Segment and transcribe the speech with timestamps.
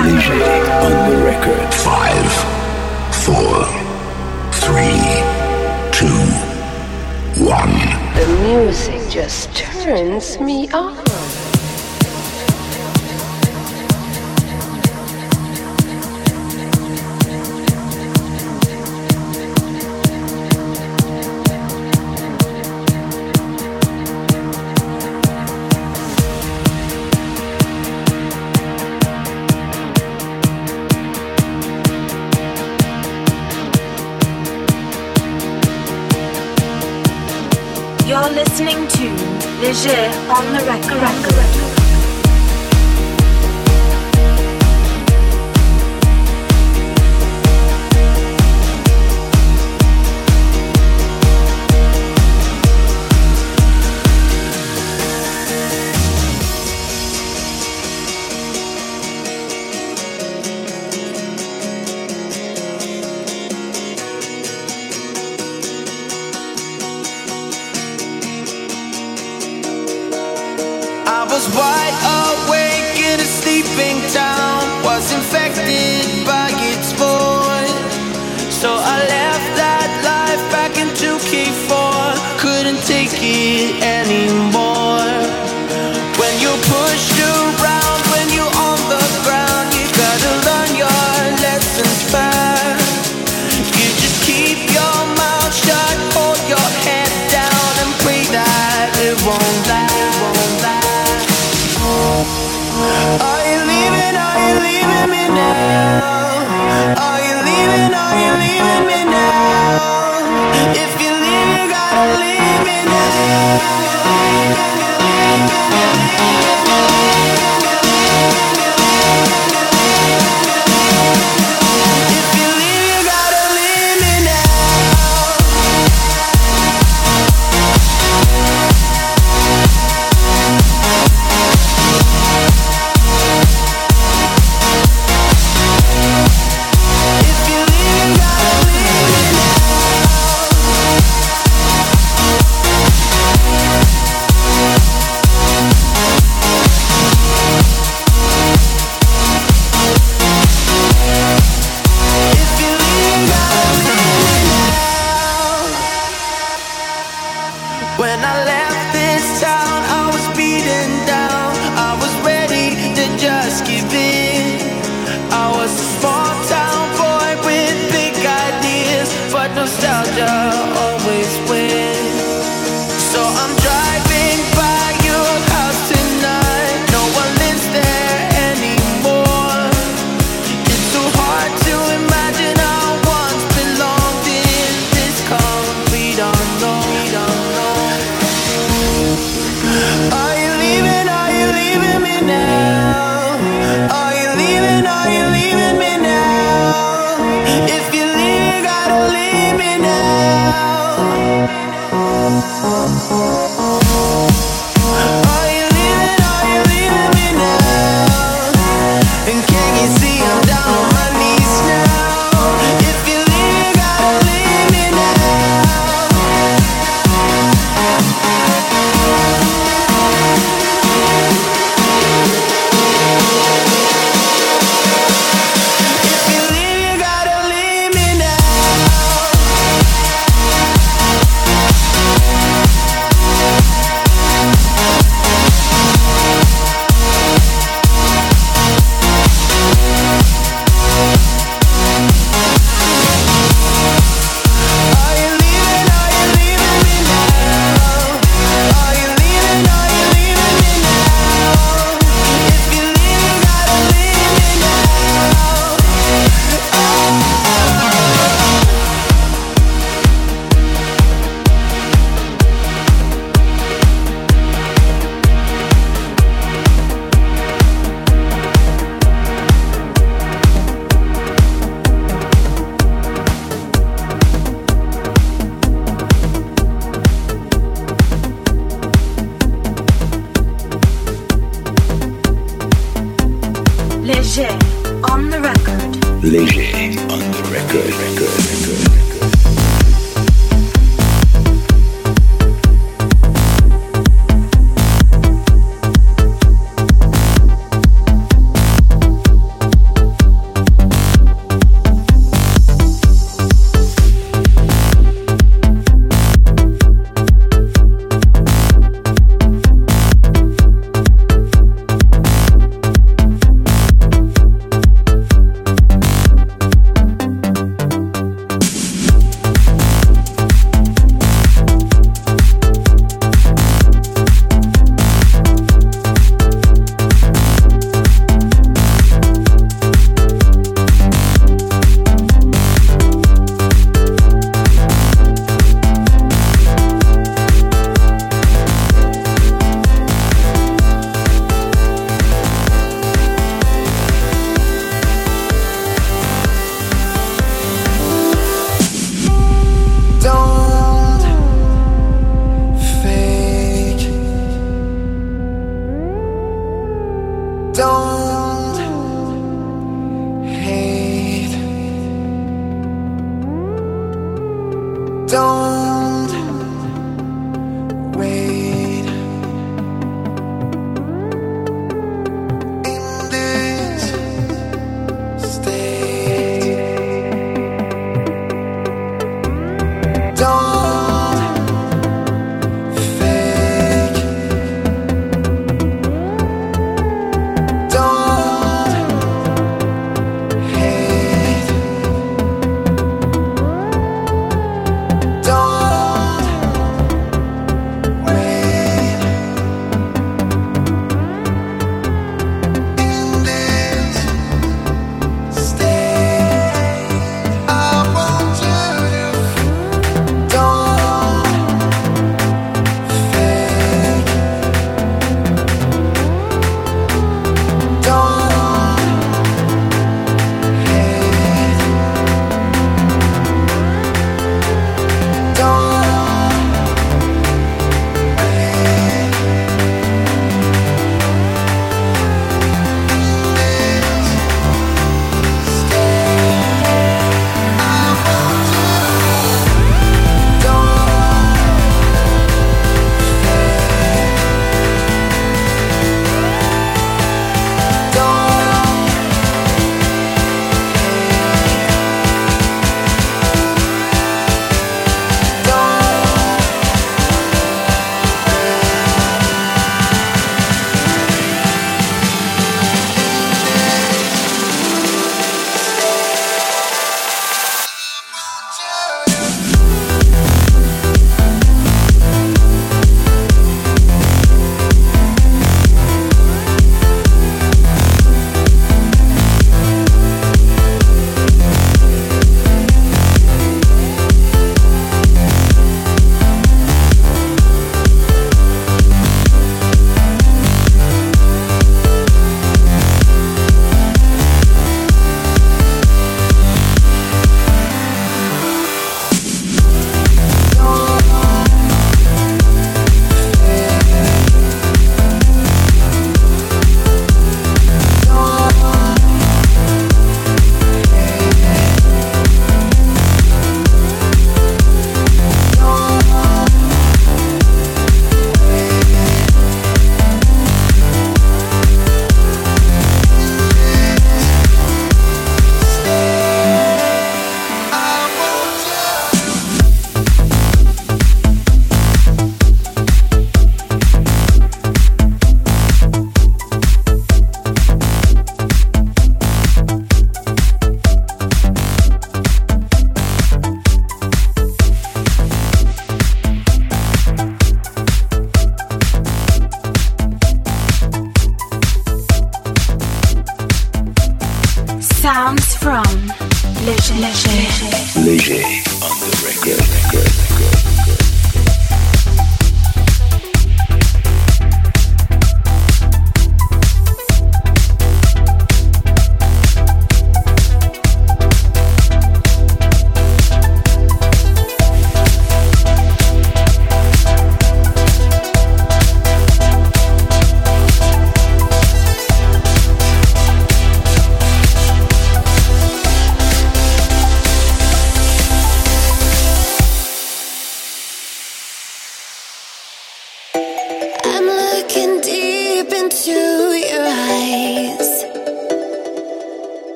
[0.00, 1.74] On the record.
[8.14, 11.39] The music just turns me off.
[39.80, 39.86] On
[40.52, 41.00] the record.
[41.00, 41.39] record.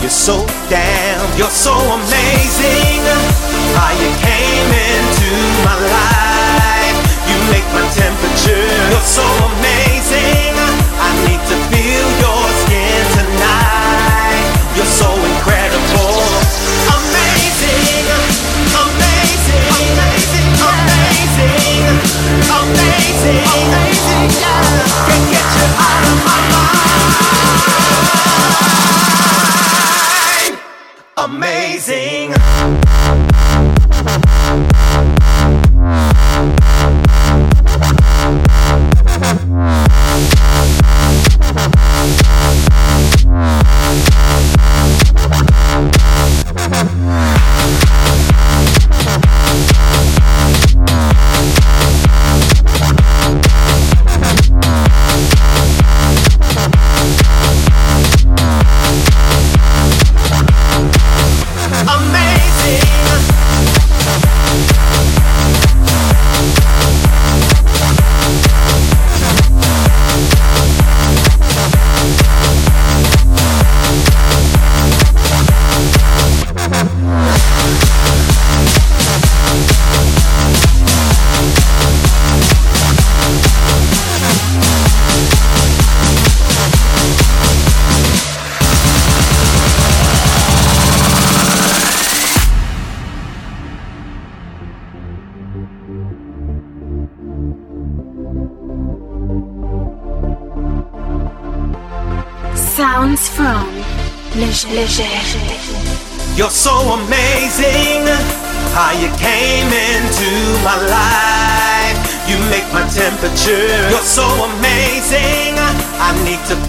[0.00, 1.36] You're so damn.
[1.36, 2.07] you're so amazing.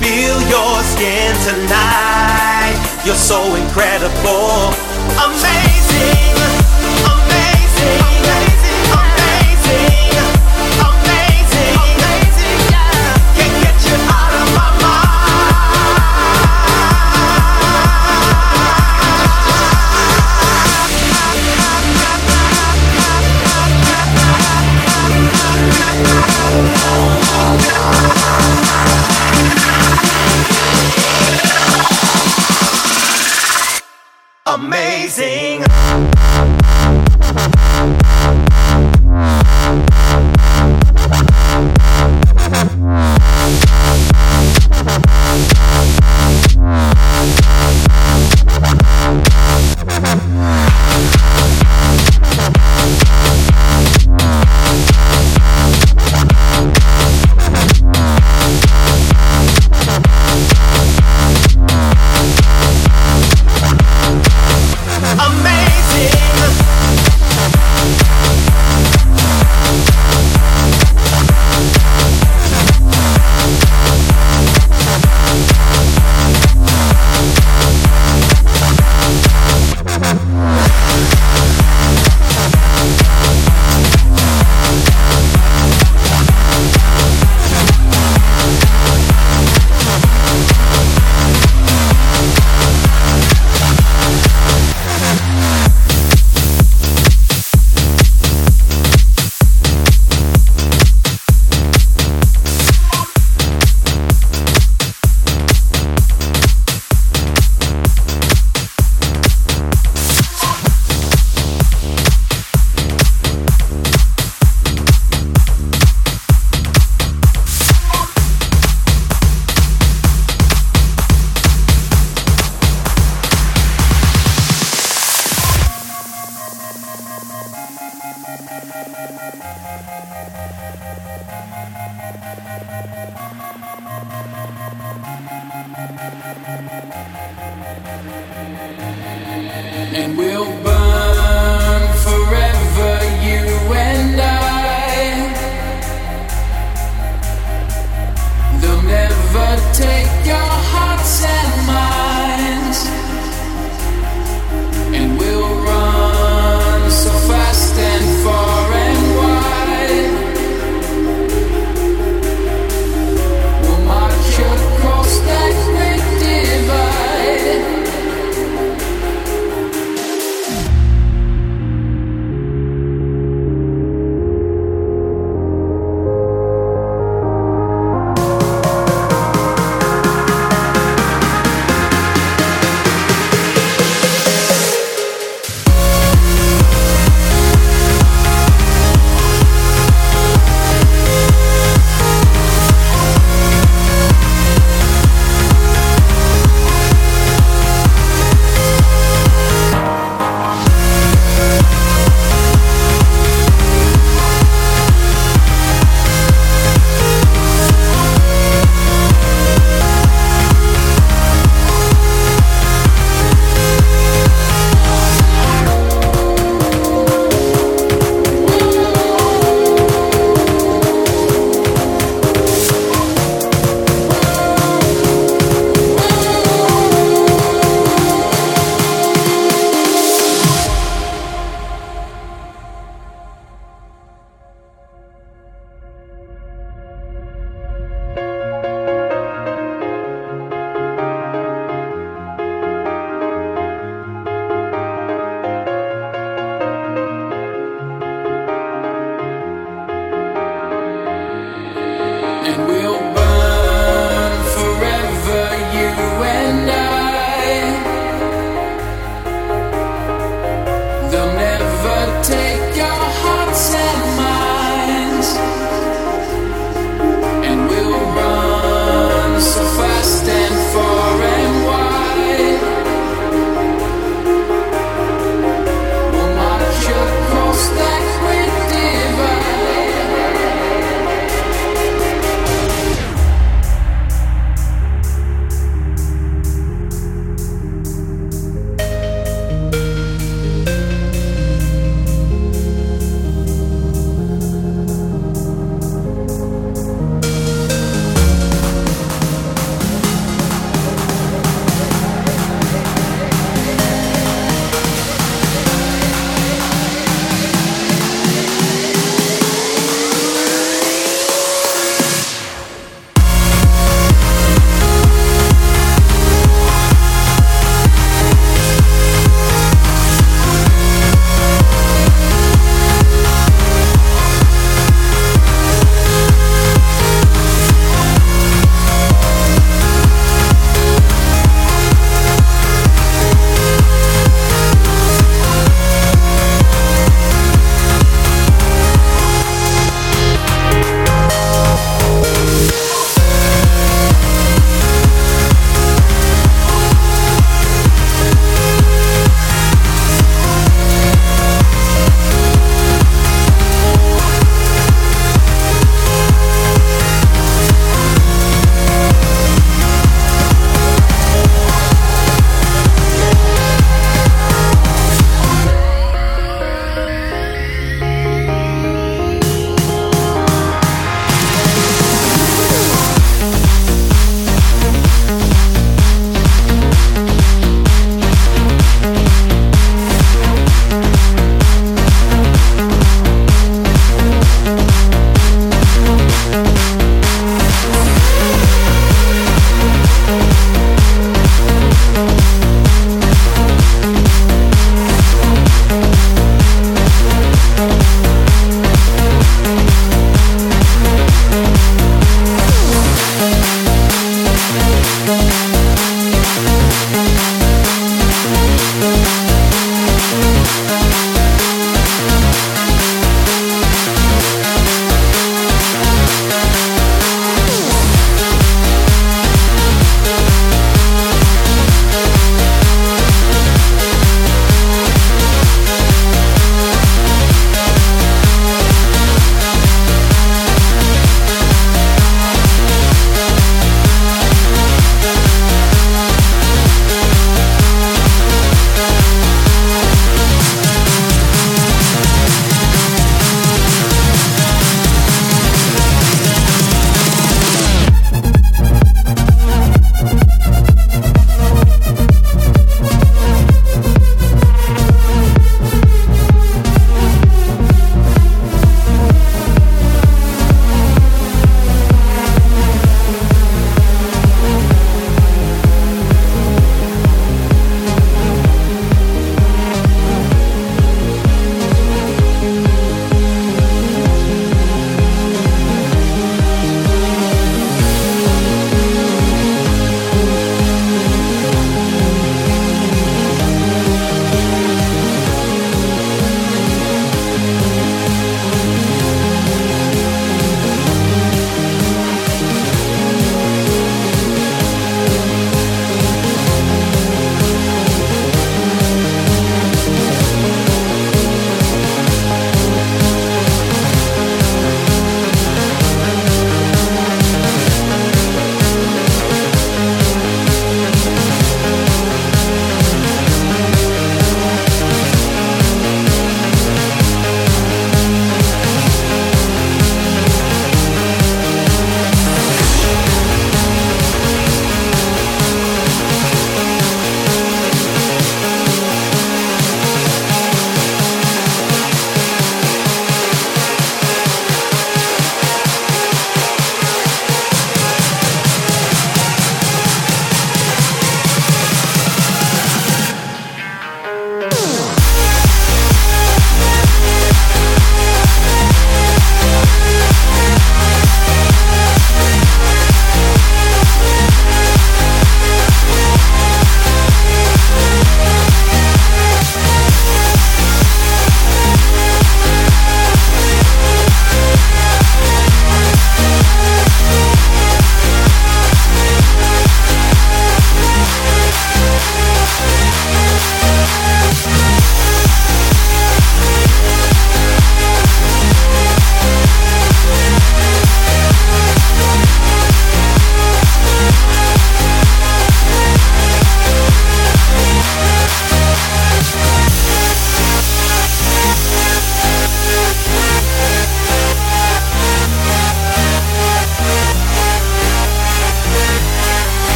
[0.00, 2.76] Feel your skin tonight.
[3.04, 4.72] You're so incredible,
[5.26, 6.57] amazing.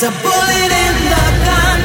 [0.00, 1.80] There's a bullet in the gun.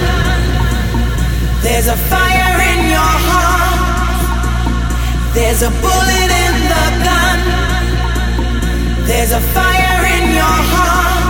[1.63, 3.75] There's a fire in your heart.
[5.33, 7.39] There's a bullet in the gun.
[9.05, 11.27] There's a fire in your heart.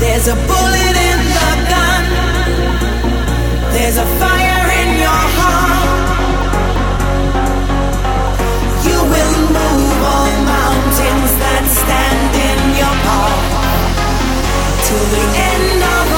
[0.00, 2.04] There's a bullet in the gun.
[3.74, 4.35] There's a fire.
[14.86, 16.15] To the end of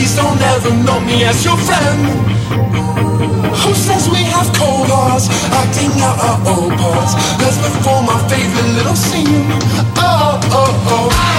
[0.00, 2.00] please don't ever know me as your friend.
[3.60, 5.28] Who says we have cold hearts,
[5.60, 7.12] acting out our old parts?
[7.38, 9.44] Let's perform our favorite little scene.
[9.96, 11.29] Oh, oh, oh.